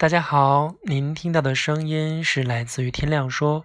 [0.00, 3.64] 大家好，您听到的声音是来自于天亮说，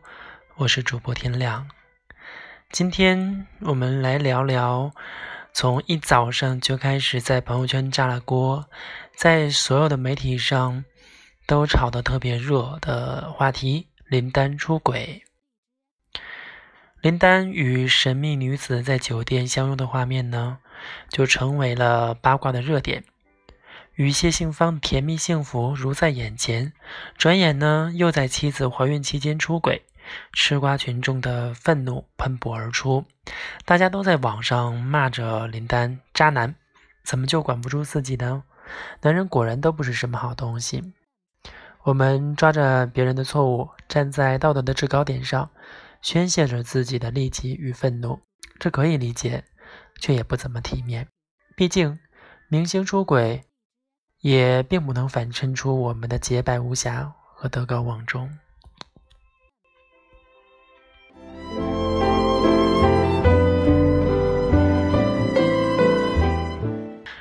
[0.55, 1.69] 我是主播天亮。
[2.71, 4.91] 今天我们来聊聊，
[5.53, 8.67] 从一早上就开始在朋友圈炸了锅，
[9.15, 10.83] 在所有的媒体上
[11.45, 15.21] 都炒得特别热的话题——林丹出轨。
[16.99, 20.57] 林丹与神秘女子在酒店相拥的画面呢，
[21.09, 23.03] 就成为了八卦的热点。
[23.95, 26.73] 与谢杏芳甜蜜幸福如在眼前，
[27.17, 29.85] 转眼呢又在妻子怀孕期间出轨，
[30.31, 33.05] 吃瓜群众的愤怒喷薄而出，
[33.65, 36.55] 大家都在网上骂着林丹渣男，
[37.03, 38.43] 怎么就管不住自己呢？
[39.01, 40.93] 男人果然都不是什么好东西。
[41.83, 45.49] 我们抓着别人的错误，站在道德的制高点上。
[46.01, 48.19] 宣泄着自己的戾气与愤怒，
[48.59, 49.45] 这可以理解，
[50.01, 51.07] 却也不怎么体面。
[51.55, 51.97] 毕竟，
[52.49, 53.45] 明星出轨
[54.23, 58.29] 也并不能反衬出我们的洁白无瑕和德高望重。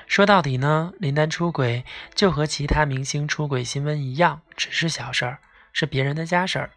[0.07, 5.39] 说到底呢，林丹出轨就和其他明星出轨新闻一样，只是小事儿，
[5.73, 6.71] 是别人的家事儿，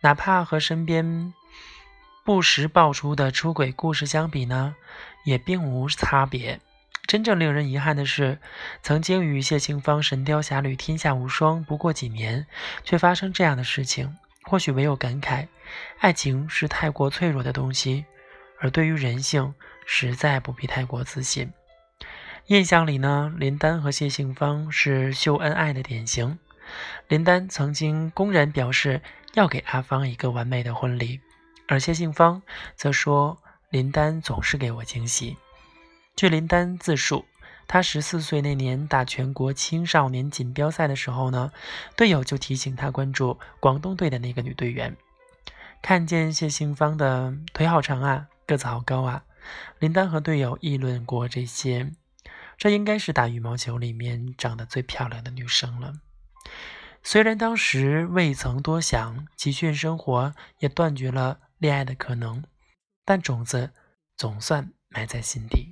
[0.00, 1.32] 哪怕和身边。
[2.24, 4.74] 不时爆出的出轨故事相比呢，
[5.24, 6.58] 也并无差别。
[7.08, 8.38] 真正令人遗憾的是，
[8.82, 12.46] 曾经与谢杏芳《神雕侠侣》天下无双，不过几年，
[12.84, 14.14] 却发生这样的事情。
[14.42, 15.48] 或许唯有感慨，
[16.00, 18.04] 爱情是太过脆弱的东西，
[18.60, 19.54] 而对于人性，
[19.86, 21.50] 实在不必太过自信。
[22.48, 26.38] 印象里呢，林丹和谢杏芳是秀恩爱的典型。
[27.08, 29.00] 林丹曾经公然表示
[29.32, 31.22] 要给阿芳一个完美的婚礼。
[31.68, 32.42] 而谢杏芳
[32.76, 33.38] 则说
[33.70, 35.38] ：“林丹总是给我惊喜。”
[36.18, 37.26] 据林丹自述，
[37.68, 41.52] 他十四岁那年打全国青少年锦标赛的时候呢，
[41.94, 44.96] 队友就提醒他关注广东队的那个女队员。
[45.80, 49.22] 看见谢杏芳的腿好长啊，个子好高啊，
[49.78, 51.92] 林丹和队友议论过这些。
[52.56, 55.92] 这应该是打羽毛球里面长得最漂亮的女生了。
[57.04, 61.38] 虽然当时未曾多想，集训生活也断绝了。
[61.58, 62.42] 恋爱的可能，
[63.04, 63.70] 但种子
[64.16, 65.67] 总算埋在心底。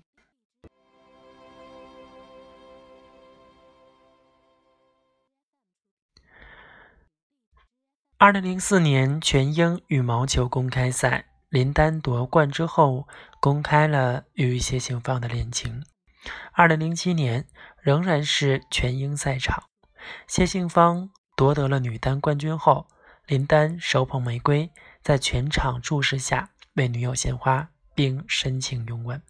[8.19, 13.07] 二零零四年全英羽毛球公开赛，林丹夺冠之后，
[13.41, 15.85] 公开了与谢杏芳的恋情。
[16.53, 17.47] 二零零七年，
[17.83, 19.65] 仍然是全英赛场，
[20.27, 22.87] 谢杏芳夺得了女单冠军后，
[23.27, 24.71] 林丹手捧玫瑰。
[25.03, 29.21] 在全场注视下为女友献花，并深情拥吻。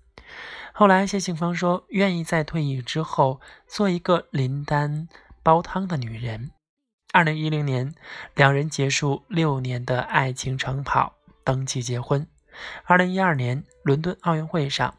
[0.73, 5.09] 后来，谢杏芳说愿意在退役之后做一个林丹
[5.43, 6.53] 煲汤的女人。
[7.17, 7.95] 二零一零年，
[8.35, 12.29] 两人结束六年的爱情长跑，登记结婚。
[12.85, 14.95] 二零一二年伦敦奥运会上，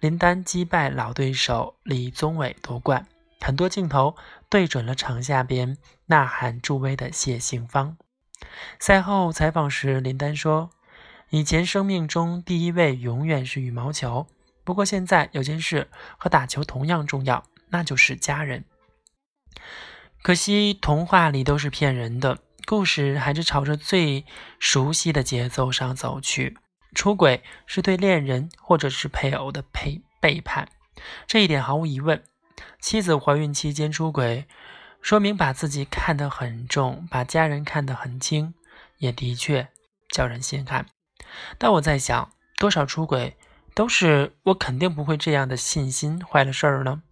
[0.00, 3.06] 林丹击败老对手李宗伟夺冠，
[3.40, 4.16] 很多镜头
[4.48, 7.96] 对准了场下边呐喊助威的谢杏芳。
[8.80, 10.70] 赛后采访时，林丹说
[11.30, 14.26] ：“以前生命中第一位永远是羽毛球，
[14.64, 15.88] 不过现在有件事
[16.18, 18.64] 和打球同样重要，那就是家人。
[20.22, 24.24] 可惜童话里都是骗人的，故事还是朝着最
[24.58, 26.56] 熟悉的节奏上走去。
[26.94, 30.68] 出轨是对恋人或者是配偶的背背叛，
[31.26, 32.22] 这一点毫无疑问。
[32.80, 34.46] 妻子怀孕期间出轨。”
[35.00, 38.52] 说明把自己看得很重，把家人看得很轻，
[38.98, 39.68] 也的确
[40.10, 40.84] 叫人心寒。
[41.56, 43.38] 但我在想，多少出轨
[43.74, 47.02] 都是我肯定不会这样的信心坏了事儿呢？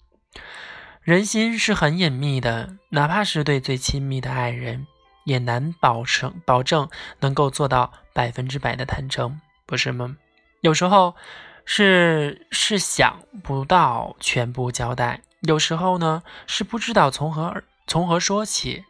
[1.08, 4.87] 人心是很隐秘的，哪怕是对最亲密的爱人，
[5.25, 6.87] 也难保证保证
[7.20, 10.19] 能够做到百分之百的坦诚，不是吗？
[10.60, 11.16] 有时候
[11.64, 17.62] 是是想不到全部交代，有时候呢是不知道从何。
[17.87, 18.84] 从何说起？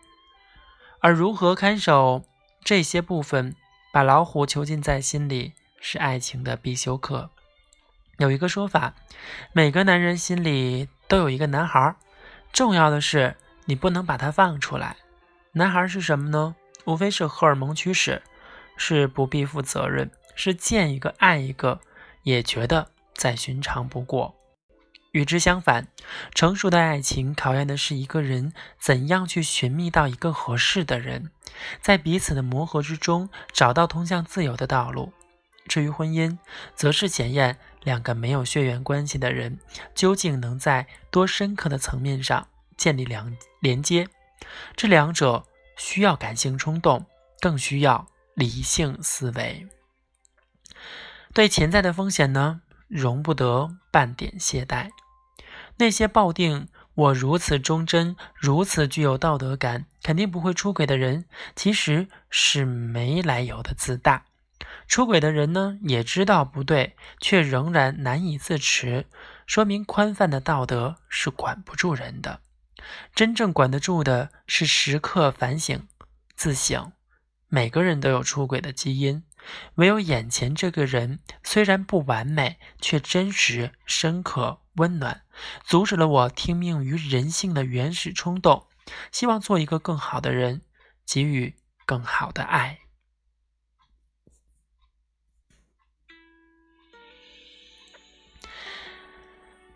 [0.98, 2.24] 而如何看守
[2.64, 3.54] 这些部分，
[3.92, 7.30] 把老虎囚禁在心里，是爱情的必修课。
[8.16, 8.94] 有一个说法，
[9.52, 11.94] 每个男人心里都有一个男孩，
[12.52, 13.36] 重要的是
[13.66, 14.96] 你不能把他放出来。
[15.52, 16.54] 男孩是什么呢？
[16.84, 18.22] 无非是荷尔蒙驱使，
[18.76, 21.80] 是不必负责任，是见一个爱一个，
[22.22, 24.34] 也觉得再寻常不过。
[25.12, 25.88] 与之相反，
[26.34, 31.30] 成熟的爱情考验的是一个人怎样去寻觅到一个合适的人，
[31.80, 35.12] 在彼此的磨合之中找到通向自由的道路。
[35.66, 36.38] 至于婚姻，
[36.74, 39.58] 则是检验两个没有血缘关系的人
[39.94, 44.06] 究竟能在多深刻的层面上建立两连接，
[44.76, 45.44] 这两者
[45.76, 47.06] 需要感性冲动，
[47.40, 49.66] 更需要理性思维。
[51.34, 54.90] 对潜在的风险呢，容不得半点懈怠。
[55.76, 64.24] 那些抱定我如此忠贞、如此具有道德感，肯定不会出轨的人，其实是没来由的自大。
[64.86, 69.06] 出轨的人呢，也知道不对，却仍然难以自持，
[69.46, 72.40] 说明宽泛的道德是管不住人的。
[73.14, 75.86] 真正管得住的是时刻反省、
[76.34, 76.92] 自省。
[77.48, 79.24] 每个人都有出轨的基因，
[79.76, 85.22] 唯有眼前这个人虽然不完美，却真实、深刻、温暖，
[85.64, 88.66] 阻止了我听命于人性的原始冲动。
[89.12, 90.62] 希望做一个更好的人，
[91.06, 91.54] 给予
[91.86, 92.80] 更好的爱。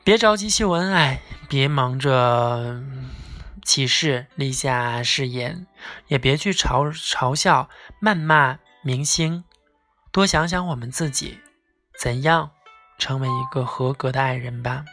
[0.04, 2.82] 别着急秀恩爱，别忙着
[3.62, 5.69] 起誓立下誓言，
[6.08, 7.69] 也别去嘲嘲笑、
[8.00, 9.44] 谩骂明星。
[10.10, 11.38] 多想想我们自己，
[11.96, 12.50] 怎样
[12.99, 14.84] 成为一个合格的爱人吧。